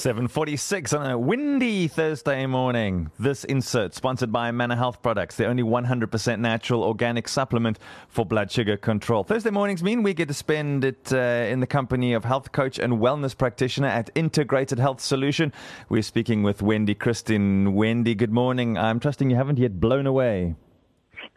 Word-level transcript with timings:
746 0.00 0.94
on 0.94 1.10
a 1.10 1.18
windy 1.18 1.86
Thursday 1.86 2.46
morning. 2.46 3.10
This 3.18 3.44
insert 3.44 3.94
sponsored 3.94 4.32
by 4.32 4.50
Manor 4.50 4.76
Health 4.76 5.02
Products, 5.02 5.36
the 5.36 5.44
only 5.44 5.62
100% 5.62 6.40
natural 6.40 6.82
organic 6.82 7.28
supplement 7.28 7.78
for 8.08 8.24
blood 8.24 8.50
sugar 8.50 8.78
control. 8.78 9.24
Thursday 9.24 9.50
mornings 9.50 9.82
mean 9.82 10.02
we 10.02 10.14
get 10.14 10.28
to 10.28 10.32
spend 10.32 10.86
it 10.86 11.12
uh, 11.12 11.18
in 11.18 11.60
the 11.60 11.66
company 11.66 12.14
of 12.14 12.24
health 12.24 12.50
coach 12.50 12.78
and 12.78 12.94
wellness 12.94 13.36
practitioner 13.36 13.88
at 13.88 14.08
Integrated 14.14 14.78
Health 14.78 15.02
Solution. 15.02 15.52
We're 15.90 16.00
speaking 16.00 16.42
with 16.42 16.62
Wendy 16.62 16.94
Christien. 16.94 17.74
Wendy, 17.74 18.14
good 18.14 18.32
morning. 18.32 18.78
I'm 18.78 19.00
trusting 19.00 19.28
you 19.28 19.36
haven't 19.36 19.58
yet 19.58 19.80
blown 19.80 20.06
away. 20.06 20.54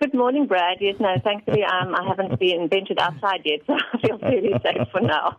Good 0.03 0.16
morning, 0.16 0.48
Brad. 0.48 0.80
Yes, 0.81 0.98
no, 0.99 1.16
thankfully 1.23 1.63
um, 1.63 1.95
I 1.95 2.05
haven't 2.05 2.38
been 2.38 2.67
ventured 2.67 2.99
outside 2.99 3.39
yet, 3.45 3.62
so 3.67 3.73
I 3.73 3.98
feel 4.05 4.17
fairly 4.17 4.53
safe 4.62 4.88
for 4.91 4.99
now. 4.99 5.38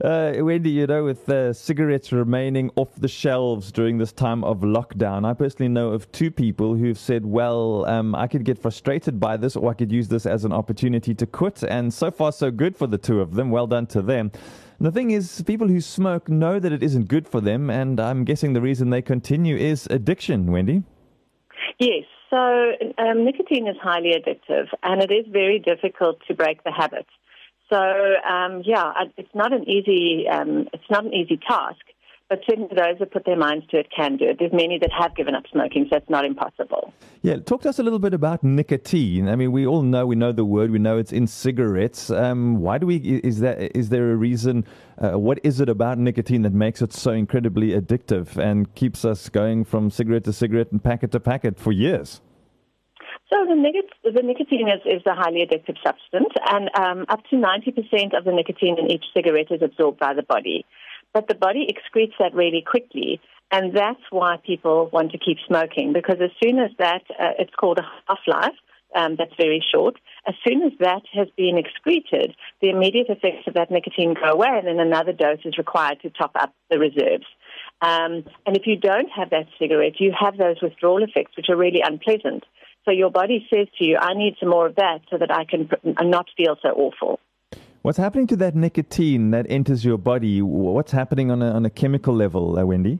uh, 0.02 0.42
Wendy, 0.42 0.70
you 0.70 0.86
know, 0.86 1.04
with 1.04 1.28
uh, 1.28 1.52
cigarettes 1.52 2.10
remaining 2.10 2.70
off 2.76 2.88
the 2.96 3.06
shelves 3.06 3.70
during 3.70 3.98
this 3.98 4.14
time 4.14 4.44
of 4.44 4.60
lockdown, 4.60 5.28
I 5.28 5.34
personally 5.34 5.68
know 5.68 5.90
of 5.90 6.10
two 6.10 6.30
people 6.30 6.74
who've 6.74 6.98
said, 6.98 7.26
well, 7.26 7.84
um, 7.84 8.14
I 8.14 8.28
could 8.28 8.44
get 8.44 8.58
frustrated 8.58 9.20
by 9.20 9.36
this 9.36 9.56
or 9.56 9.70
I 9.70 9.74
could 9.74 9.92
use 9.92 10.08
this 10.08 10.24
as 10.24 10.46
an 10.46 10.54
opportunity 10.54 11.14
to 11.16 11.26
quit. 11.26 11.62
And 11.62 11.92
so 11.92 12.10
far, 12.10 12.32
so 12.32 12.50
good 12.50 12.74
for 12.74 12.86
the 12.86 12.96
two 12.96 13.20
of 13.20 13.34
them. 13.34 13.50
Well 13.50 13.66
done 13.66 13.86
to 13.88 14.00
them. 14.00 14.32
The 14.80 14.90
thing 14.90 15.10
is, 15.10 15.42
people 15.46 15.68
who 15.68 15.82
smoke 15.82 16.30
know 16.30 16.60
that 16.60 16.72
it 16.72 16.82
isn't 16.82 17.08
good 17.08 17.28
for 17.28 17.42
them, 17.42 17.68
and 17.68 18.00
I'm 18.00 18.24
guessing 18.24 18.54
the 18.54 18.62
reason 18.62 18.88
they 18.88 19.02
continue 19.02 19.54
is 19.54 19.86
addiction, 19.90 20.50
Wendy. 20.50 20.82
Yes, 21.78 22.04
so 22.30 22.72
um, 22.98 23.24
nicotine 23.24 23.66
is 23.66 23.76
highly 23.82 24.14
addictive, 24.14 24.68
and 24.82 25.02
it 25.02 25.10
is 25.10 25.26
very 25.28 25.58
difficult 25.58 26.20
to 26.28 26.34
break 26.34 26.62
the 26.62 26.70
habit. 26.70 27.06
So 27.68 27.76
um, 27.76 28.62
yeah, 28.64 28.92
it's 29.16 29.34
not 29.34 29.52
an 29.52 29.68
easy 29.68 30.28
um, 30.28 30.68
it's 30.72 30.90
not 30.90 31.04
an 31.04 31.12
easy 31.12 31.36
task. 31.36 31.82
But 32.30 32.42
certainly 32.48 32.68
those 32.70 32.96
that 33.00 33.10
put 33.10 33.24
their 33.26 33.36
minds 33.36 33.66
to 33.70 33.78
it 33.80 33.88
can 33.94 34.16
do 34.16 34.24
it. 34.26 34.36
There's 34.38 34.52
many 34.52 34.78
that 34.78 34.92
have 34.96 35.16
given 35.16 35.34
up 35.34 35.42
smoking, 35.50 35.88
so 35.90 35.96
it's 35.96 36.08
not 36.08 36.24
impossible. 36.24 36.94
Yeah, 37.22 37.38
talk 37.38 37.62
to 37.62 37.68
us 37.68 37.80
a 37.80 37.82
little 37.82 37.98
bit 37.98 38.14
about 38.14 38.44
nicotine. 38.44 39.28
I 39.28 39.34
mean, 39.34 39.50
we 39.50 39.66
all 39.66 39.82
know, 39.82 40.06
we 40.06 40.14
know 40.14 40.30
the 40.30 40.44
word, 40.44 40.70
we 40.70 40.78
know 40.78 40.96
it's 40.96 41.10
in 41.10 41.26
cigarettes. 41.26 42.08
Um, 42.08 42.60
why 42.60 42.78
do 42.78 42.86
we, 42.86 42.98
is, 42.98 43.40
that, 43.40 43.76
is 43.76 43.88
there 43.88 44.12
a 44.12 44.14
reason, 44.14 44.64
uh, 44.98 45.18
what 45.18 45.40
is 45.42 45.60
it 45.60 45.68
about 45.68 45.98
nicotine 45.98 46.42
that 46.42 46.52
makes 46.52 46.80
it 46.80 46.92
so 46.92 47.10
incredibly 47.10 47.70
addictive 47.70 48.36
and 48.36 48.72
keeps 48.76 49.04
us 49.04 49.28
going 49.28 49.64
from 49.64 49.90
cigarette 49.90 50.22
to 50.22 50.32
cigarette 50.32 50.70
and 50.70 50.84
packet 50.84 51.10
to 51.10 51.18
packet 51.18 51.58
for 51.58 51.72
years? 51.72 52.20
So 53.28 53.44
the, 53.44 53.56
nic- 53.56 53.90
the 54.04 54.22
nicotine 54.22 54.68
is, 54.68 54.80
is 54.86 55.02
a 55.04 55.16
highly 55.16 55.44
addictive 55.44 55.78
substance, 55.84 56.32
and 56.46 56.70
um, 56.78 57.06
up 57.08 57.24
to 57.30 57.36
90% 57.36 58.16
of 58.16 58.24
the 58.24 58.30
nicotine 58.30 58.78
in 58.78 58.88
each 58.88 59.04
cigarette 59.12 59.50
is 59.50 59.62
absorbed 59.62 59.98
by 59.98 60.14
the 60.14 60.22
body 60.22 60.64
but 61.12 61.28
the 61.28 61.34
body 61.34 61.66
excretes 61.68 62.14
that 62.18 62.34
really 62.34 62.64
quickly. 62.66 63.20
And 63.52 63.76
that's 63.76 64.00
why 64.10 64.36
people 64.46 64.90
want 64.92 65.10
to 65.12 65.18
keep 65.18 65.38
smoking 65.46 65.92
because 65.92 66.18
as 66.22 66.30
soon 66.42 66.60
as 66.60 66.70
that, 66.78 67.02
uh, 67.18 67.32
it's 67.38 67.54
called 67.58 67.78
a 67.78 67.86
half 68.06 68.20
life, 68.26 68.54
um, 68.94 69.16
that's 69.16 69.34
very 69.36 69.64
short. 69.72 69.96
As 70.26 70.34
soon 70.46 70.62
as 70.62 70.72
that 70.80 71.02
has 71.12 71.28
been 71.36 71.58
excreted, 71.58 72.34
the 72.60 72.70
immediate 72.70 73.08
effects 73.08 73.46
of 73.46 73.54
that 73.54 73.70
nicotine 73.70 74.14
go 74.14 74.30
away, 74.32 74.48
and 74.50 74.66
then 74.66 74.80
another 74.80 75.12
dose 75.12 75.38
is 75.44 75.58
required 75.58 76.00
to 76.02 76.10
top 76.10 76.32
up 76.34 76.52
the 76.70 76.78
reserves. 76.78 77.26
Um, 77.82 78.24
and 78.46 78.56
if 78.56 78.66
you 78.66 78.76
don't 78.76 79.08
have 79.10 79.30
that 79.30 79.46
cigarette, 79.58 80.00
you 80.00 80.12
have 80.18 80.36
those 80.36 80.56
withdrawal 80.60 81.02
effects, 81.02 81.36
which 81.36 81.46
are 81.48 81.56
really 81.56 81.82
unpleasant. 81.82 82.44
So 82.84 82.90
your 82.90 83.10
body 83.10 83.46
says 83.52 83.68
to 83.78 83.84
you, 83.84 83.96
I 83.96 84.14
need 84.14 84.36
some 84.40 84.48
more 84.48 84.66
of 84.66 84.76
that 84.76 85.00
so 85.10 85.18
that 85.18 85.30
I 85.30 85.44
can 85.44 85.70
not 85.86 86.26
feel 86.36 86.56
so 86.62 86.70
awful. 86.70 87.20
What's 87.82 87.96
happening 87.96 88.26
to 88.26 88.36
that 88.36 88.54
nicotine 88.54 89.30
that 89.30 89.46
enters 89.48 89.86
your 89.86 89.96
body? 89.96 90.42
What's 90.42 90.92
happening 90.92 91.30
on 91.30 91.40
a, 91.40 91.50
on 91.50 91.64
a 91.64 91.70
chemical 91.70 92.14
level, 92.14 92.58
uh, 92.58 92.64
Wendy? 92.66 92.98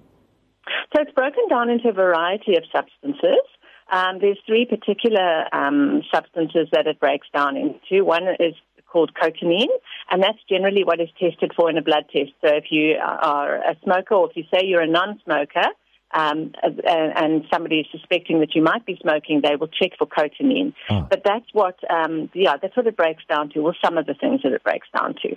So 0.94 1.02
it's 1.02 1.12
broken 1.12 1.46
down 1.50 1.68
into 1.68 1.90
a 1.90 1.92
variety 1.92 2.56
of 2.56 2.64
substances. 2.74 3.44
Um, 3.92 4.20
there's 4.22 4.38
three 4.46 4.64
particular 4.64 5.54
um, 5.54 6.02
substances 6.12 6.68
that 6.72 6.86
it 6.86 6.98
breaks 6.98 7.26
down 7.34 7.58
into. 7.58 8.06
One 8.06 8.22
is 8.38 8.54
called 8.90 9.12
cotinine, 9.14 9.68
and 10.10 10.22
that's 10.22 10.38
generally 10.48 10.82
what 10.82 10.98
is 10.98 11.08
tested 11.20 11.52
for 11.54 11.68
in 11.68 11.76
a 11.76 11.82
blood 11.82 12.04
test. 12.10 12.32
So 12.42 12.48
if 12.48 12.64
you 12.70 12.96
are 13.02 13.56
a 13.56 13.76
smoker, 13.84 14.14
or 14.14 14.30
if 14.30 14.36
you 14.36 14.44
say 14.52 14.64
you're 14.64 14.80
a 14.80 14.88
non-smoker, 14.88 15.66
um, 16.12 16.52
and 16.62 17.44
somebody 17.52 17.80
is 17.80 17.86
suspecting 17.92 18.40
that 18.40 18.54
you 18.54 18.62
might 18.62 18.84
be 18.84 18.98
smoking, 19.00 19.40
they 19.42 19.56
will 19.56 19.68
check 19.68 19.92
for 19.98 20.06
cotinine. 20.06 20.74
Oh. 20.88 21.06
But 21.08 21.22
that's 21.24 21.46
what, 21.52 21.78
um, 21.88 22.30
yeah, 22.34 22.56
that's 22.60 22.76
what 22.76 22.86
it 22.86 22.96
breaks 22.96 23.22
down 23.28 23.50
to. 23.50 23.60
Well, 23.60 23.76
some 23.84 23.96
of 23.96 24.06
the 24.06 24.14
things 24.14 24.42
that 24.42 24.52
it 24.52 24.62
breaks 24.64 24.88
down 24.96 25.14
to. 25.22 25.36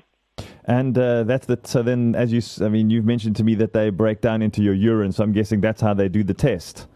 And 0.65 0.97
uh, 0.97 1.23
that's 1.23 1.45
the 1.45 1.59
so 1.63 1.83
then, 1.83 2.15
as 2.15 2.31
you, 2.31 2.41
I 2.65 2.69
mean, 2.69 2.89
you've 2.89 3.05
mentioned 3.05 3.35
to 3.35 3.43
me 3.43 3.55
that 3.55 3.73
they 3.73 3.89
break 3.89 4.21
down 4.21 4.41
into 4.41 4.63
your 4.63 4.73
urine. 4.73 5.11
So 5.11 5.23
I'm 5.23 5.33
guessing 5.33 5.61
that's 5.61 5.81
how 5.81 5.93
they 5.93 6.07
do 6.07 6.23
the 6.23 6.33
test. 6.33 6.87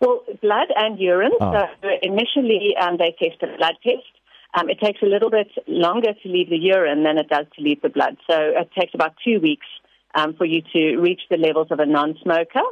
Well, 0.00 0.22
blood 0.42 0.68
and 0.74 0.98
urine. 0.98 1.32
Oh. 1.40 1.64
So 1.82 1.88
initially, 2.02 2.74
um, 2.80 2.96
they 2.96 3.14
test 3.22 3.42
a 3.42 3.56
blood 3.56 3.74
test. 3.82 4.06
Um, 4.54 4.70
it 4.70 4.80
takes 4.80 5.02
a 5.02 5.06
little 5.06 5.30
bit 5.30 5.48
longer 5.66 6.14
to 6.14 6.28
leave 6.28 6.48
the 6.48 6.56
urine 6.56 7.02
than 7.02 7.18
it 7.18 7.28
does 7.28 7.44
to 7.56 7.62
leave 7.62 7.82
the 7.82 7.90
blood. 7.90 8.16
So 8.28 8.36
it 8.38 8.70
takes 8.78 8.94
about 8.94 9.14
two 9.22 9.40
weeks 9.40 9.66
um, 10.14 10.34
for 10.34 10.46
you 10.46 10.62
to 10.72 10.96
reach 10.96 11.20
the 11.30 11.36
levels 11.36 11.68
of 11.70 11.78
a 11.78 11.86
non-smoker 11.86 12.62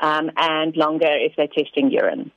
um, 0.00 0.30
and 0.36 0.76
longer 0.76 1.10
if 1.10 1.34
they're 1.36 1.48
testing 1.48 1.90
urine. 1.90 2.30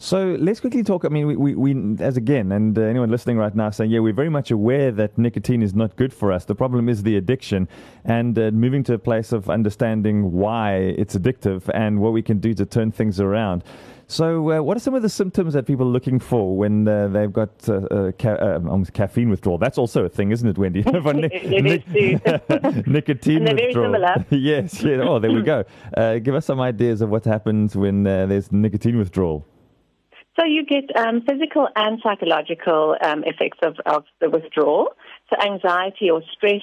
So 0.00 0.36
let's 0.38 0.60
quickly 0.60 0.84
talk. 0.84 1.04
I 1.04 1.08
mean, 1.08 1.26
we, 1.26 1.34
we, 1.34 1.54
we 1.56 1.96
as 2.00 2.16
again, 2.16 2.52
and 2.52 2.78
uh, 2.78 2.82
anyone 2.82 3.10
listening 3.10 3.36
right 3.36 3.52
now 3.52 3.70
saying, 3.70 3.90
yeah, 3.90 3.98
we're 3.98 4.12
very 4.12 4.28
much 4.28 4.52
aware 4.52 4.92
that 4.92 5.18
nicotine 5.18 5.60
is 5.60 5.74
not 5.74 5.96
good 5.96 6.14
for 6.14 6.30
us. 6.30 6.44
The 6.44 6.54
problem 6.54 6.88
is 6.88 7.02
the 7.02 7.16
addiction, 7.16 7.66
and 8.04 8.38
uh, 8.38 8.52
moving 8.52 8.84
to 8.84 8.94
a 8.94 8.98
place 8.98 9.32
of 9.32 9.50
understanding 9.50 10.30
why 10.30 10.76
it's 10.76 11.16
addictive 11.16 11.68
and 11.74 11.98
what 12.00 12.12
we 12.12 12.22
can 12.22 12.38
do 12.38 12.54
to 12.54 12.64
turn 12.64 12.92
things 12.92 13.18
around. 13.18 13.64
So, 14.10 14.52
uh, 14.52 14.62
what 14.62 14.74
are 14.74 14.80
some 14.80 14.94
of 14.94 15.02
the 15.02 15.10
symptoms 15.10 15.52
that 15.52 15.66
people 15.66 15.86
are 15.86 15.90
looking 15.90 16.18
for 16.18 16.56
when 16.56 16.88
uh, 16.88 17.08
they've 17.08 17.30
got 17.30 17.50
uh, 17.68 17.74
uh 17.74 18.12
ca- 18.12 18.40
uh, 18.40 18.84
caffeine 18.94 19.28
withdrawal? 19.28 19.58
That's 19.58 19.76
also 19.76 20.06
a 20.06 20.08
thing, 20.08 20.30
isn't 20.30 20.48
it, 20.48 20.56
Wendy? 20.56 20.80
it 20.86 20.86
nicotine 22.86 23.46
and 23.46 23.60
withdrawal. 23.60 24.24
yes, 24.30 24.82
yes. 24.82 25.00
Oh, 25.04 25.18
there 25.18 25.30
we 25.30 25.42
go. 25.42 25.62
Uh, 25.94 26.20
give 26.20 26.34
us 26.34 26.46
some 26.46 26.58
ideas 26.58 27.02
of 27.02 27.10
what 27.10 27.26
happens 27.26 27.76
when 27.76 28.04
there's 28.04 28.50
nicotine 28.50 28.96
withdrawal. 28.96 29.46
So 30.40 30.46
you 30.46 30.64
get 30.64 30.84
um, 30.96 31.20
physical 31.28 31.68
and 31.76 32.00
psychological 32.02 32.96
um, 33.02 33.24
effects 33.24 33.58
of, 33.60 33.76
of 33.84 34.04
the 34.22 34.30
withdrawal. 34.30 34.94
So 35.28 35.36
anxiety 35.38 36.08
or 36.08 36.22
stress, 36.32 36.62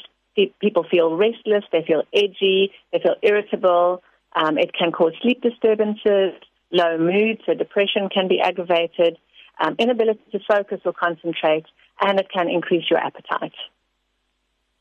people 0.59 0.83
feel 0.89 1.15
restless, 1.15 1.63
they 1.71 1.83
feel 1.85 2.01
edgy, 2.11 2.71
they 2.91 2.99
feel 2.99 3.17
irritable. 3.21 4.01
Um, 4.35 4.57
it 4.57 4.73
can 4.73 4.91
cause 4.91 5.13
sleep 5.21 5.41
disturbances 5.41 6.33
low 6.71 6.97
mood, 6.97 7.41
so 7.45 7.53
depression 7.53 8.09
can 8.09 8.27
be 8.27 8.39
aggravated, 8.41 9.17
um, 9.59 9.75
inability 9.79 10.21
to 10.31 10.39
focus 10.47 10.81
or 10.85 10.93
concentrate, 10.93 11.65
and 12.01 12.19
it 12.19 12.27
can 12.33 12.49
increase 12.49 12.85
your 12.89 12.99
appetite. 12.99 13.53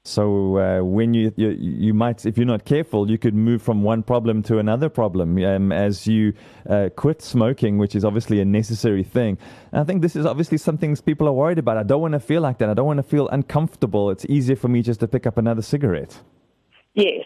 So 0.07 0.59
uh, 0.59 0.85
when 0.85 1.15
you, 1.15 1.33
you, 1.37 1.49
you 1.49 1.95
might, 1.95 2.27
if 2.27 2.37
you're 2.37 2.47
not 2.47 2.67
careful, 2.67 3.11
you 3.11 3.17
could 3.17 3.35
move 3.35 3.63
from 3.63 3.83
one 3.83 4.03
problem 4.03 4.43
to 4.43 4.59
another 4.59 4.91
problem 4.91 5.43
um, 5.43 5.73
as 5.73 6.07
you 6.07 6.35
uh, 6.69 6.91
quit 6.95 7.23
smoking, 7.23 7.79
which 7.79 7.95
is 7.95 8.05
obviously 8.05 8.39
a 8.41 8.45
necessary 8.45 9.03
thing. 9.03 9.39
And 9.73 9.81
I 9.81 9.85
think 9.85 10.03
this 10.03 10.15
is 10.15 10.27
obviously 10.27 10.59
something 10.59 10.95
people 10.97 11.27
are 11.27 11.33
worried 11.33 11.59
about. 11.59 11.79
I 11.79 11.85
don't 11.85 12.03
want 12.03 12.13
to 12.13 12.21
feel 12.21 12.43
like 12.43 12.59
that. 12.59 12.69
I 12.69 12.75
don't 12.75 12.85
want 12.85 12.99
to 12.99 13.03
feel 13.03 13.29
uncomfortable. 13.29 14.11
It's 14.11 14.27
easier 14.27 14.57
for 14.57 14.69
me 14.69 14.83
just 14.83 15.01
to 15.01 15.09
pick 15.09 15.27
up 15.27 15.39
another 15.39 15.63
cigarette. 15.63 16.21
Yes. 16.93 17.25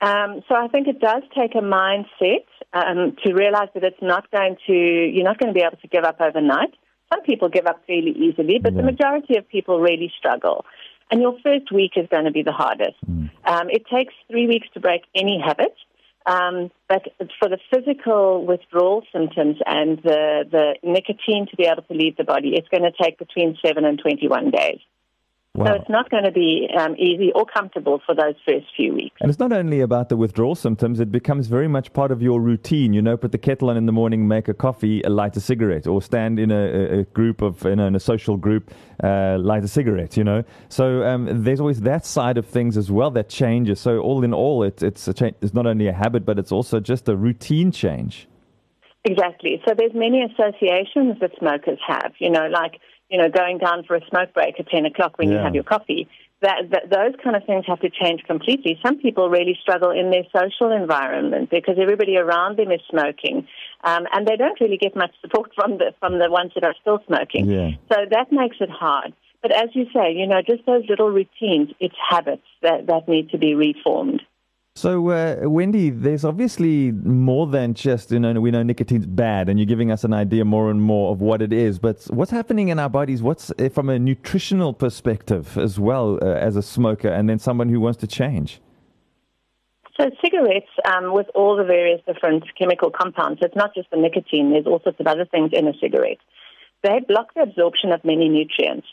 Um, 0.00 0.42
so 0.48 0.54
I 0.54 0.68
think 0.68 0.88
it 0.88 1.00
does 1.00 1.22
take 1.34 1.54
a 1.54 1.62
mindset 1.62 2.44
um, 2.72 3.16
to 3.24 3.32
realize 3.32 3.68
that 3.74 3.82
it's 3.82 4.02
not 4.02 4.30
going 4.30 4.56
to, 4.66 4.72
you're 4.72 5.24
not 5.24 5.38
going 5.38 5.52
to 5.52 5.58
be 5.58 5.64
able 5.64 5.78
to 5.78 5.88
give 5.88 6.04
up 6.04 6.20
overnight. 6.20 6.74
Some 7.12 7.22
people 7.22 7.48
give 7.48 7.66
up 7.66 7.82
fairly 7.86 8.10
easily, 8.10 8.58
but 8.62 8.72
yeah. 8.72 8.80
the 8.80 8.84
majority 8.84 9.36
of 9.36 9.48
people 9.48 9.80
really 9.80 10.12
struggle. 10.18 10.64
And 11.10 11.22
your 11.22 11.36
first 11.42 11.72
week 11.72 11.92
is 11.96 12.06
going 12.10 12.24
to 12.24 12.32
be 12.32 12.42
the 12.42 12.52
hardest. 12.52 12.96
Mm. 13.08 13.30
Um, 13.44 13.70
it 13.70 13.84
takes 13.86 14.12
three 14.28 14.46
weeks 14.46 14.66
to 14.74 14.80
break 14.80 15.02
any 15.14 15.40
habit. 15.44 15.74
Um, 16.26 16.72
but 16.88 17.04
for 17.38 17.48
the 17.48 17.58
physical 17.72 18.44
withdrawal 18.44 19.04
symptoms 19.12 19.58
and 19.64 19.98
the, 20.02 20.44
the 20.50 20.74
nicotine 20.82 21.46
to 21.48 21.56
be 21.56 21.64
able 21.64 21.82
to 21.82 21.94
leave 21.94 22.16
the 22.16 22.24
body, 22.24 22.54
it's 22.54 22.68
going 22.68 22.82
to 22.82 22.90
take 23.00 23.18
between 23.18 23.56
7 23.64 23.84
and 23.84 23.98
21 23.98 24.50
days. 24.50 24.80
Wow. 25.56 25.66
So 25.66 25.72
it's 25.72 25.88
not 25.88 26.10
going 26.10 26.24
to 26.24 26.30
be 26.30 26.68
um, 26.78 26.94
easy 26.96 27.32
or 27.34 27.46
comfortable 27.46 28.02
for 28.04 28.14
those 28.14 28.34
first 28.44 28.66
few 28.76 28.92
weeks. 28.92 29.16
And 29.22 29.30
it's 29.30 29.38
not 29.38 29.52
only 29.52 29.80
about 29.80 30.10
the 30.10 30.16
withdrawal 30.16 30.54
symptoms, 30.54 31.00
it 31.00 31.10
becomes 31.10 31.46
very 31.46 31.66
much 31.66 31.94
part 31.94 32.10
of 32.10 32.20
your 32.20 32.42
routine. 32.42 32.92
You 32.92 33.00
know, 33.00 33.16
put 33.16 33.32
the 33.32 33.38
kettle 33.38 33.70
on 33.70 33.78
in 33.78 33.86
the 33.86 33.92
morning, 33.92 34.28
make 34.28 34.48
a 34.48 34.54
coffee, 34.54 35.02
light 35.04 35.34
a 35.36 35.40
cigarette, 35.40 35.86
or 35.86 36.02
stand 36.02 36.38
in 36.38 36.50
a, 36.50 37.00
a 37.00 37.04
group 37.04 37.40
of, 37.40 37.64
you 37.64 37.76
know, 37.76 37.86
in 37.86 37.96
a 37.96 38.00
social 38.00 38.36
group, 38.36 38.70
uh, 39.02 39.38
light 39.38 39.64
a 39.64 39.68
cigarette, 39.68 40.14
you 40.18 40.24
know. 40.24 40.44
So 40.68 41.02
um, 41.04 41.42
there's 41.42 41.60
always 41.60 41.80
that 41.82 42.04
side 42.04 42.36
of 42.36 42.44
things 42.44 42.76
as 42.76 42.90
well 42.90 43.10
that 43.12 43.30
changes. 43.30 43.80
So 43.80 44.00
all 44.00 44.24
in 44.24 44.34
all, 44.34 44.62
it, 44.62 44.82
it's, 44.82 45.08
a 45.08 45.14
change, 45.14 45.36
it's 45.40 45.54
not 45.54 45.66
only 45.66 45.86
a 45.86 45.92
habit, 45.94 46.26
but 46.26 46.38
it's 46.38 46.52
also 46.52 46.80
just 46.80 47.08
a 47.08 47.16
routine 47.16 47.72
change. 47.72 48.28
Exactly. 49.04 49.62
So 49.66 49.74
there's 49.74 49.94
many 49.94 50.22
associations 50.22 51.18
that 51.20 51.30
smokers 51.38 51.78
have, 51.86 52.12
you 52.18 52.28
know, 52.28 52.48
like, 52.48 52.80
you 53.10 53.18
know, 53.18 53.28
going 53.28 53.58
down 53.58 53.84
for 53.84 53.96
a 53.96 54.00
smoke 54.08 54.32
break 54.34 54.58
at 54.58 54.68
10 54.68 54.86
o'clock 54.86 55.18
when 55.18 55.28
yeah. 55.28 55.38
you 55.38 55.44
have 55.44 55.54
your 55.54 55.64
coffee. 55.64 56.08
That, 56.42 56.68
that, 56.70 56.90
those 56.90 57.14
kind 57.24 57.34
of 57.34 57.44
things 57.44 57.64
have 57.66 57.80
to 57.80 57.88
change 57.88 58.22
completely. 58.24 58.78
Some 58.84 58.98
people 58.98 59.30
really 59.30 59.56
struggle 59.62 59.90
in 59.90 60.10
their 60.10 60.24
social 60.36 60.70
environment 60.70 61.48
because 61.50 61.76
everybody 61.80 62.18
around 62.18 62.58
them 62.58 62.70
is 62.70 62.80
smoking, 62.90 63.48
um, 63.84 64.04
and 64.12 64.26
they 64.26 64.36
don't 64.36 64.60
really 64.60 64.76
get 64.76 64.94
much 64.94 65.12
support 65.22 65.52
from 65.54 65.78
the 65.78 65.94
from 65.98 66.18
the 66.18 66.30
ones 66.30 66.52
that 66.54 66.64
are 66.64 66.74
still 66.80 66.98
smoking. 67.06 67.50
Yeah. 67.50 67.70
So 67.90 68.04
that 68.10 68.32
makes 68.32 68.56
it 68.60 68.68
hard. 68.68 69.14
But 69.40 69.52
as 69.52 69.70
you 69.74 69.86
say, 69.94 70.12
you 70.12 70.26
know, 70.26 70.42
just 70.42 70.66
those 70.66 70.82
little 70.88 71.08
routines, 71.08 71.70
it's 71.80 71.94
habits 72.10 72.46
that, 72.62 72.86
that 72.86 73.08
need 73.08 73.30
to 73.30 73.38
be 73.38 73.54
reformed. 73.54 74.20
So, 74.76 75.08
uh, 75.08 75.48
Wendy, 75.48 75.88
there's 75.88 76.22
obviously 76.22 76.92
more 76.92 77.46
than 77.46 77.72
just, 77.72 78.12
you 78.12 78.20
know, 78.20 78.38
we 78.38 78.50
know 78.50 78.62
nicotine's 78.62 79.06
bad, 79.06 79.48
and 79.48 79.58
you're 79.58 79.64
giving 79.64 79.90
us 79.90 80.04
an 80.04 80.12
idea 80.12 80.44
more 80.44 80.70
and 80.70 80.82
more 80.82 81.12
of 81.12 81.22
what 81.22 81.40
it 81.40 81.50
is. 81.50 81.78
But 81.78 82.04
what's 82.10 82.30
happening 82.30 82.68
in 82.68 82.78
our 82.78 82.90
bodies? 82.90 83.22
What's 83.22 83.50
uh, 83.52 83.70
from 83.70 83.88
a 83.88 83.98
nutritional 83.98 84.74
perspective 84.74 85.56
as 85.56 85.80
well 85.80 86.18
uh, 86.20 86.26
as 86.26 86.56
a 86.56 86.62
smoker, 86.62 87.08
and 87.08 87.26
then 87.26 87.38
someone 87.38 87.70
who 87.70 87.80
wants 87.80 87.96
to 88.00 88.06
change? 88.06 88.60
So, 89.98 90.10
cigarettes, 90.22 90.68
um, 90.84 91.14
with 91.14 91.28
all 91.34 91.56
the 91.56 91.64
various 91.64 92.02
different 92.06 92.44
chemical 92.58 92.90
compounds, 92.90 93.38
it's 93.40 93.56
not 93.56 93.74
just 93.74 93.90
the 93.90 93.96
nicotine, 93.96 94.50
there's 94.50 94.66
all 94.66 94.82
sorts 94.84 95.00
of 95.00 95.06
other 95.06 95.24
things 95.24 95.52
in 95.54 95.66
a 95.68 95.72
cigarette. 95.80 96.18
They 96.82 97.00
block 97.08 97.32
the 97.34 97.44
absorption 97.44 97.92
of 97.92 98.04
many 98.04 98.28
nutrients. 98.28 98.86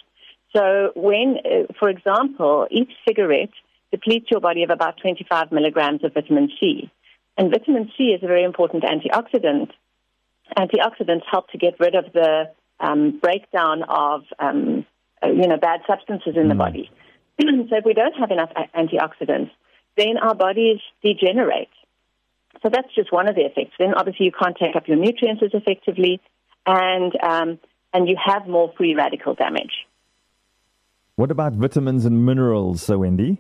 So, 0.56 0.94
when, 0.96 1.40
uh, 1.44 1.74
for 1.78 1.90
example, 1.90 2.68
each 2.72 2.92
cigarette 3.06 3.52
depletes 3.94 4.26
your 4.32 4.40
body 4.40 4.64
of 4.64 4.72
about 4.72 4.98
25 4.98 5.52
milligrams 5.52 6.04
of 6.04 6.16
vitamin 6.16 6.50
C. 6.60 6.92
And 7.38 7.52
vitamin 7.52 7.92
C 7.96 8.06
is 8.06 8.24
a 8.24 8.28
very 8.28 8.44
important 8.44 8.84
antioxidant. 8.84 9.70
Antioxidants 10.58 11.22
help 11.32 11.50
to 11.52 11.60
get 11.60 11.80
rid 11.80 11.94
of 11.94 12.06
the 12.12 12.52
um, 12.80 13.20
breakdown 13.22 13.84
of, 13.84 14.24
um, 14.40 14.86
uh, 15.24 15.28
you 15.28 15.48
know, 15.48 15.58
bad 15.58 15.82
substances 15.88 16.34
in 16.36 16.46
mm. 16.46 16.50
the 16.50 16.56
body. 16.56 16.90
so 17.40 17.78
if 17.78 17.86
we 17.86 17.94
don't 17.94 18.16
have 18.16 18.32
enough 18.32 18.50
antioxidants, 18.76 19.52
then 19.96 20.18
our 20.20 20.34
bodies 20.34 20.80
degenerate. 21.04 21.70
So 22.64 22.70
that's 22.72 22.94
just 22.96 23.14
one 23.14 23.28
of 23.28 23.36
the 23.36 23.42
effects. 23.42 23.76
Then 23.78 23.94
obviously 23.94 24.26
you 24.26 24.32
can't 24.32 24.58
take 24.58 24.76
up 24.76 24.88
your 24.88 24.98
nutrients 24.98 25.44
as 25.44 25.52
effectively, 25.54 26.20
and 26.66 27.14
um, 27.22 27.60
and 27.94 28.10
you 28.10 28.16
have 28.24 28.48
more 28.48 28.74
free 28.76 28.96
radical 28.96 29.36
damage. 29.36 29.86
What 31.16 31.30
about 31.30 31.54
vitamins 31.54 32.06
and 32.06 32.26
minerals, 32.26 32.82
so 32.82 33.00
Wendy? 33.00 33.38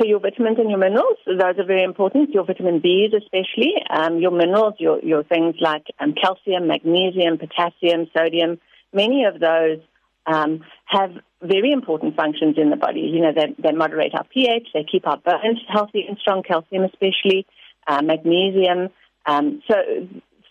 So 0.00 0.06
your 0.06 0.20
vitamins 0.20 0.58
and 0.60 0.70
your 0.70 0.78
minerals, 0.78 1.18
those 1.26 1.58
are 1.58 1.66
very 1.66 1.82
important. 1.82 2.30
Your 2.30 2.44
vitamin 2.44 2.80
Bs 2.80 3.16
especially. 3.16 3.74
Um, 3.90 4.18
your 4.18 4.30
minerals, 4.30 4.74
your, 4.78 5.00
your 5.02 5.24
things 5.24 5.56
like 5.60 5.86
um, 5.98 6.14
calcium, 6.14 6.68
magnesium, 6.68 7.36
potassium, 7.36 8.06
sodium, 8.16 8.58
many 8.92 9.24
of 9.24 9.40
those 9.40 9.80
um, 10.26 10.60
have 10.86 11.10
very 11.42 11.72
important 11.72 12.14
functions 12.16 12.56
in 12.58 12.70
the 12.70 12.76
body. 12.76 13.00
You 13.00 13.22
know, 13.22 13.32
they, 13.34 13.54
they 13.60 13.72
moderate 13.72 14.14
our 14.14 14.24
pH, 14.24 14.68
they 14.72 14.84
keep 14.90 15.06
our 15.06 15.16
bones 15.16 15.58
healthy 15.68 16.04
and 16.08 16.16
strong, 16.18 16.42
calcium 16.42 16.84
especially, 16.84 17.46
uh, 17.86 18.02
magnesium. 18.02 18.90
Um, 19.26 19.62
so, 19.68 19.76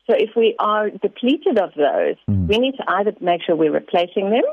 so 0.07 0.15
if 0.15 0.31
we 0.35 0.55
are 0.59 0.89
depleted 0.89 1.57
of 1.57 1.71
those, 1.75 2.15
mm. 2.29 2.47
we 2.47 2.57
need 2.57 2.75
to 2.77 2.83
either 2.87 3.13
make 3.21 3.41
sure 3.45 3.55
we're 3.55 3.71
replacing 3.71 4.29
them 4.29 4.43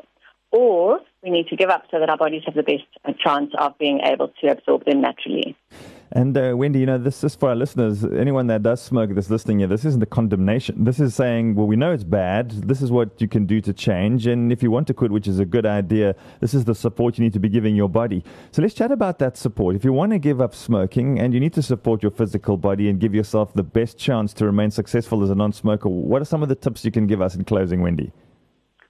or 0.51 1.01
we 1.25 1.31
need 1.31 1.49
to 1.49 1.57
give 1.57 1.71
up 1.71 1.85
so 1.91 1.99
that 1.99 2.11
our 2.11 2.19
bodies 2.19 2.43
have 2.45 2.55
the 2.55 2.63
best 2.63 2.85
chance 3.19 3.51
of 3.59 3.77
being 3.79 4.01
able 4.05 4.29
to 4.41 4.49
absorb 4.49 4.85
them 4.85 5.01
naturally. 5.01 5.57
And 6.13 6.37
uh, 6.37 6.55
Wendy, 6.55 6.79
you 6.79 6.87
know, 6.87 6.99
this 6.99 7.25
is 7.25 7.35
for 7.35 7.49
our 7.49 7.57
listeners. 7.57 8.05
Anyone 8.05 8.47
that 8.47 8.63
does 8.63 8.81
smoke 8.81 9.11
that's 9.15 9.31
listening 9.31 9.59
here, 9.59 9.67
this 9.67 9.85
isn't 9.85 10.03
a 10.03 10.07
condemnation. 10.07 10.85
This 10.85 11.01
is 11.01 11.15
saying, 11.15 11.57
well, 11.57 11.67
we 11.67 11.75
know 11.75 11.93
it's 11.93 12.05
bad. 12.05 12.51
This 12.51 12.83
is 12.83 12.93
what 12.93 13.21
you 13.21 13.27
can 13.27 13.47
do 13.47 13.61
to 13.63 13.73
change. 13.73 14.29
And 14.29 14.53
if 14.53 14.63
you 14.63 14.71
want 14.71 14.87
to 14.89 14.95
quit, 14.95 15.11
which 15.11 15.27
is 15.27 15.41
a 15.41 15.45
good 15.45 15.67
idea, 15.67 16.15
this 16.41 16.55
is 16.55 16.67
the 16.67 16.75
support 16.75 17.19
you 17.19 17.25
need 17.25 17.33
to 17.33 17.41
be 17.41 17.49
giving 17.49 17.75
your 17.75 17.89
body. 17.89 18.23
So 18.53 18.63
let's 18.63 18.75
chat 18.75 18.93
about 18.93 19.19
that 19.19 19.37
support. 19.37 19.75
If 19.75 19.85
you 19.85 19.93
want 19.93 20.13
to 20.13 20.19
give 20.21 20.41
up 20.41 20.55
smoking 20.55 21.19
and 21.19 21.35
you 21.35 21.41
need 21.41 21.55
to 21.55 21.63
support 21.63 22.03
your 22.03 22.13
physical 22.13 22.59
body 22.59 22.89
and 22.89 23.01
give 23.01 23.15
yourself 23.15 23.53
the 23.55 23.65
best 23.65 23.99
chance 23.99 24.33
to 24.35 24.47
remain 24.47 24.71
successful 24.71 25.25
as 25.25 25.31
a 25.31 25.35
non 25.35 25.53
smoker, 25.53 25.89
what 25.89 26.23
are 26.23 26.27
some 26.27 26.45
of 26.45 26.49
the 26.49 26.55
tips 26.55 26.85
you 26.85 26.93
can 26.93 27.09
give 27.09 27.23
us 27.23 27.35
in 27.35 27.45
closing, 27.45 27.81
Wendy? 27.81 28.13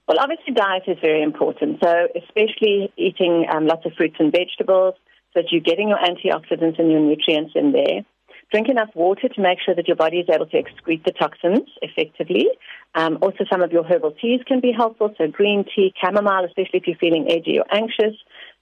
Well, 0.07 0.19
obviously, 0.19 0.53
diet 0.53 0.83
is 0.87 0.97
very 1.01 1.23
important. 1.23 1.79
So, 1.83 2.07
especially 2.15 2.93
eating 2.95 3.47
um, 3.51 3.65
lots 3.65 3.85
of 3.85 3.93
fruits 3.93 4.17
and 4.19 4.31
vegetables, 4.31 4.93
so 5.33 5.41
that 5.41 5.51
you're 5.51 5.61
getting 5.61 5.89
your 5.89 5.97
antioxidants 5.97 6.79
and 6.79 6.91
your 6.91 7.01
nutrients 7.01 7.53
in 7.55 7.71
there. 7.71 8.05
Drink 8.51 8.69
enough 8.69 8.89
water 8.93 9.27
to 9.27 9.41
make 9.41 9.57
sure 9.65 9.73
that 9.73 9.87
your 9.87 9.97
body 9.97 10.17
is 10.17 10.29
able 10.31 10.45
to 10.45 10.61
excrete 10.61 11.03
the 11.03 11.11
toxins 11.11 11.67
effectively. 11.81 12.47
Um, 12.93 13.17
also, 13.21 13.45
some 13.51 13.63
of 13.63 13.71
your 13.71 13.83
herbal 13.83 14.11
teas 14.21 14.41
can 14.47 14.59
be 14.59 14.71
helpful. 14.71 15.13
So, 15.17 15.27
green 15.27 15.65
tea, 15.75 15.91
chamomile, 15.99 16.45
especially 16.45 16.79
if 16.79 16.87
you're 16.87 16.97
feeling 16.97 17.25
edgy 17.29 17.57
or 17.57 17.65
anxious. 17.71 18.15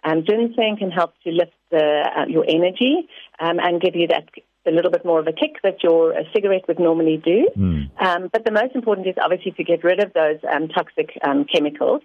Um, 0.06 0.24
ginseng 0.25 0.78
can 0.80 0.92
help 0.92 1.13
to 1.25 1.31
lift 1.31 1.54
the, 1.72 2.10
uh, 2.18 2.25
your 2.28 2.46
energy 2.48 3.07
um, 3.39 3.60
and 3.60 3.81
give 3.81 3.96
you 3.96 4.07
that 4.07 4.30
a 4.65 4.71
little 4.71 4.92
bit 4.92 5.06
more 5.06 5.19
of 5.19 5.27
a 5.27 5.33
kick 5.33 5.56
that 5.63 5.83
your 5.83 6.13
cigarette 6.33 6.68
would 6.68 6.80
normally 6.80 7.18
do. 7.18 7.50
Mm. 7.57 7.89
Um, 8.01 8.30
but 8.31 8.45
the 8.45 8.51
most 8.51 8.75
important 8.75 9.07
is 9.07 9.15
obviously 9.21 9.51
to 9.51 9.63
get 9.63 9.83
rid 9.83 10.00
of 10.00 10.13
those 10.13 10.39
um, 10.51 10.68
toxic 10.69 11.18
um, 11.24 11.45
chemicals. 11.45 12.01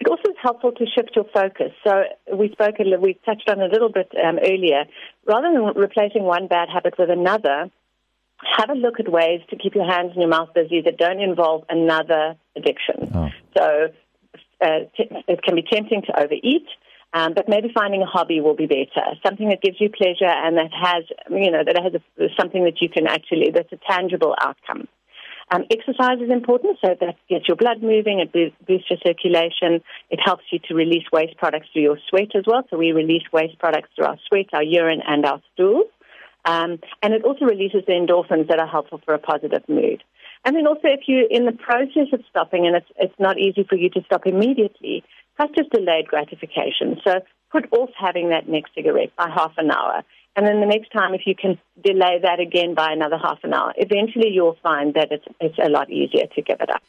It 0.00 0.08
also 0.08 0.30
is 0.30 0.36
helpful 0.42 0.72
to 0.72 0.86
shift 0.86 1.12
your 1.14 1.26
focus. 1.32 1.72
So 1.86 2.04
we 2.32 2.50
spoke, 2.50 2.76
a, 2.80 2.98
we 2.98 3.14
touched 3.24 3.48
on 3.48 3.60
a 3.60 3.66
little 3.66 3.90
bit 3.90 4.10
um, 4.22 4.38
earlier. 4.42 4.84
Rather 5.26 5.52
than 5.52 5.62
replacing 5.80 6.24
one 6.24 6.48
bad 6.48 6.68
habit 6.68 6.94
with 6.98 7.10
another, 7.10 7.70
have 8.58 8.70
a 8.70 8.74
look 8.74 8.98
at 8.98 9.08
ways 9.08 9.40
to 9.50 9.56
keep 9.56 9.74
your 9.74 9.86
hands 9.86 10.10
and 10.12 10.20
your 10.20 10.28
mouth 10.28 10.52
busy 10.54 10.80
that 10.82 10.98
don't 10.98 11.20
involve 11.20 11.64
another 11.68 12.36
addiction. 12.56 13.10
Oh. 13.14 13.30
So 13.56 13.88
uh, 14.60 14.80
t- 14.96 15.10
it 15.28 15.42
can 15.42 15.54
be 15.54 15.62
tempting 15.62 16.02
to 16.02 16.20
overeat. 16.20 16.66
Um, 17.14 17.32
but 17.32 17.48
maybe 17.48 17.70
finding 17.72 18.02
a 18.02 18.06
hobby 18.06 18.40
will 18.40 18.56
be 18.56 18.66
better, 18.66 19.14
something 19.24 19.48
that 19.48 19.62
gives 19.62 19.80
you 19.80 19.88
pleasure 19.88 20.26
and 20.26 20.56
that 20.58 20.72
has, 20.74 21.04
you 21.30 21.52
know, 21.52 21.62
that 21.64 21.80
has 21.80 21.94
a, 21.94 22.28
something 22.36 22.64
that 22.64 22.82
you 22.82 22.88
can 22.88 23.06
actually, 23.06 23.52
that's 23.54 23.72
a 23.72 23.78
tangible 23.88 24.34
outcome. 24.40 24.88
Um, 25.52 25.62
exercise 25.70 26.18
is 26.20 26.32
important, 26.32 26.78
so 26.84 26.96
that 27.00 27.14
gets 27.28 27.46
your 27.46 27.56
blood 27.56 27.82
moving, 27.82 28.18
it 28.18 28.32
boosts 28.32 28.90
your 28.90 28.98
circulation, 29.06 29.80
it 30.10 30.18
helps 30.24 30.42
you 30.50 30.58
to 30.66 30.74
release 30.74 31.04
waste 31.12 31.36
products 31.36 31.68
through 31.72 31.82
your 31.82 31.98
sweat 32.08 32.34
as 32.34 32.44
well. 32.48 32.64
So 32.68 32.78
we 32.78 32.90
release 32.90 33.22
waste 33.32 33.60
products 33.60 33.90
through 33.94 34.06
our 34.06 34.18
sweat, 34.26 34.46
our 34.52 34.64
urine, 34.64 35.02
and 35.06 35.24
our 35.24 35.40
stools. 35.52 35.86
Um, 36.46 36.80
and 37.00 37.14
it 37.14 37.24
also 37.24 37.44
releases 37.44 37.82
the 37.86 37.92
endorphins 37.92 38.48
that 38.48 38.58
are 38.58 38.66
helpful 38.66 39.00
for 39.04 39.14
a 39.14 39.18
positive 39.18 39.62
mood. 39.68 40.02
And 40.44 40.56
then 40.56 40.66
also, 40.66 40.88
if 40.88 41.02
you're 41.06 41.30
in 41.30 41.46
the 41.46 41.52
process 41.52 42.08
of 42.12 42.20
stopping 42.28 42.66
and 42.66 42.76
it's, 42.76 42.90
it's 42.96 43.18
not 43.18 43.38
easy 43.38 43.64
for 43.68 43.76
you 43.76 43.88
to 43.90 44.02
stop 44.04 44.26
immediately, 44.26 45.04
practice 45.36 45.66
delayed 45.72 46.06
gratification. 46.06 47.00
So 47.04 47.20
put 47.50 47.72
off 47.72 47.90
having 47.98 48.30
that 48.30 48.48
next 48.48 48.74
cigarette 48.74 49.14
by 49.16 49.28
half 49.28 49.52
an 49.58 49.70
hour. 49.70 50.02
And 50.36 50.46
then 50.46 50.60
the 50.60 50.66
next 50.66 50.90
time, 50.90 51.14
if 51.14 51.22
you 51.26 51.34
can 51.36 51.58
delay 51.82 52.18
that 52.22 52.40
again 52.40 52.74
by 52.74 52.92
another 52.92 53.18
half 53.18 53.38
an 53.44 53.54
hour, 53.54 53.72
eventually 53.76 54.30
you'll 54.30 54.56
find 54.62 54.94
that 54.94 55.12
it's, 55.12 55.24
it's 55.40 55.58
a 55.64 55.68
lot 55.68 55.90
easier 55.90 56.26
to 56.34 56.42
give 56.42 56.60
it 56.60 56.70
up. 56.70 56.82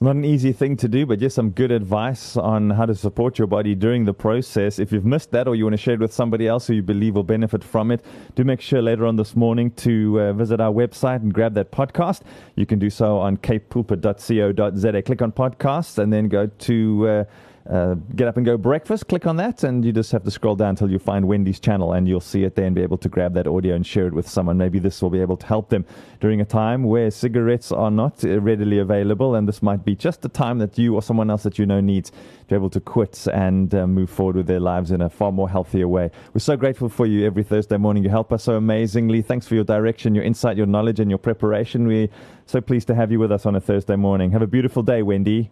Not 0.00 0.14
an 0.14 0.24
easy 0.24 0.52
thing 0.52 0.76
to 0.76 0.86
do, 0.86 1.06
but 1.06 1.18
just 1.18 1.34
some 1.34 1.50
good 1.50 1.72
advice 1.72 2.36
on 2.36 2.70
how 2.70 2.86
to 2.86 2.94
support 2.94 3.36
your 3.36 3.48
body 3.48 3.74
during 3.74 4.04
the 4.04 4.14
process. 4.14 4.78
If 4.78 4.92
you've 4.92 5.04
missed 5.04 5.32
that 5.32 5.48
or 5.48 5.56
you 5.56 5.64
want 5.64 5.72
to 5.72 5.76
share 5.76 5.94
it 5.94 6.00
with 6.00 6.12
somebody 6.12 6.46
else 6.46 6.68
who 6.68 6.74
you 6.74 6.82
believe 6.82 7.16
will 7.16 7.24
benefit 7.24 7.64
from 7.64 7.90
it, 7.90 8.04
do 8.36 8.44
make 8.44 8.60
sure 8.60 8.80
later 8.80 9.06
on 9.06 9.16
this 9.16 9.34
morning 9.34 9.72
to 9.72 10.20
uh, 10.20 10.32
visit 10.34 10.60
our 10.60 10.72
website 10.72 11.16
and 11.16 11.34
grab 11.34 11.54
that 11.54 11.72
podcast. 11.72 12.20
You 12.54 12.64
can 12.64 12.78
do 12.78 12.90
so 12.90 13.18
on 13.18 13.38
capepulpit.co.za. 13.38 15.02
Click 15.02 15.20
on 15.20 15.32
podcasts 15.32 15.98
and 15.98 16.12
then 16.12 16.28
go 16.28 16.46
to. 16.46 17.08
Uh, 17.08 17.24
uh, 17.68 17.94
get 18.16 18.26
up 18.26 18.36
and 18.36 18.46
go 18.46 18.56
breakfast. 18.56 19.08
Click 19.08 19.26
on 19.26 19.36
that, 19.36 19.62
and 19.62 19.84
you 19.84 19.92
just 19.92 20.10
have 20.12 20.24
to 20.24 20.30
scroll 20.30 20.56
down 20.56 20.70
until 20.70 20.90
you 20.90 20.98
find 20.98 21.28
Wendy's 21.28 21.60
channel, 21.60 21.92
and 21.92 22.08
you'll 22.08 22.20
see 22.20 22.44
it 22.44 22.54
there 22.54 22.64
and 22.64 22.74
be 22.74 22.82
able 22.82 22.96
to 22.98 23.08
grab 23.08 23.34
that 23.34 23.46
audio 23.46 23.74
and 23.74 23.86
share 23.86 24.06
it 24.06 24.14
with 24.14 24.26
someone. 24.26 24.56
Maybe 24.56 24.78
this 24.78 25.02
will 25.02 25.10
be 25.10 25.20
able 25.20 25.36
to 25.36 25.46
help 25.46 25.68
them 25.68 25.84
during 26.20 26.40
a 26.40 26.44
time 26.44 26.84
where 26.84 27.10
cigarettes 27.10 27.70
are 27.70 27.90
not 27.90 28.24
uh, 28.24 28.40
readily 28.40 28.78
available, 28.78 29.34
and 29.34 29.46
this 29.46 29.62
might 29.62 29.84
be 29.84 29.94
just 29.94 30.22
the 30.22 30.30
time 30.30 30.58
that 30.58 30.78
you 30.78 30.94
or 30.94 31.02
someone 31.02 31.30
else 31.30 31.42
that 31.42 31.58
you 31.58 31.66
know 31.66 31.80
needs 31.80 32.10
to 32.10 32.16
be 32.48 32.54
able 32.54 32.70
to 32.70 32.80
quit 32.80 33.26
and 33.34 33.74
uh, 33.74 33.86
move 33.86 34.08
forward 34.08 34.36
with 34.36 34.46
their 34.46 34.60
lives 34.60 34.90
in 34.90 35.02
a 35.02 35.10
far 35.10 35.30
more 35.30 35.50
healthier 35.50 35.88
way. 35.88 36.10
We're 36.32 36.40
so 36.40 36.56
grateful 36.56 36.88
for 36.88 37.04
you 37.04 37.26
every 37.26 37.42
Thursday 37.42 37.76
morning. 37.76 38.02
You 38.02 38.10
help 38.10 38.32
us 38.32 38.44
so 38.44 38.54
amazingly. 38.54 39.20
Thanks 39.20 39.46
for 39.46 39.54
your 39.54 39.64
direction, 39.64 40.14
your 40.14 40.24
insight, 40.24 40.56
your 40.56 40.66
knowledge, 40.66 41.00
and 41.00 41.10
your 41.10 41.18
preparation. 41.18 41.86
We're 41.86 42.08
so 42.46 42.62
pleased 42.62 42.86
to 42.86 42.94
have 42.94 43.12
you 43.12 43.18
with 43.18 43.30
us 43.30 43.44
on 43.44 43.54
a 43.56 43.60
Thursday 43.60 43.96
morning. 43.96 44.30
Have 44.30 44.42
a 44.42 44.46
beautiful 44.46 44.82
day, 44.82 45.02
Wendy. 45.02 45.50